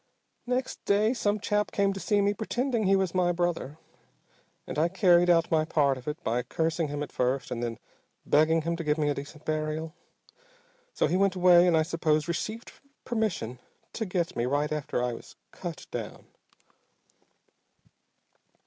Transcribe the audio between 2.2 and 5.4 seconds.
me, pretending he was my brother. And I carried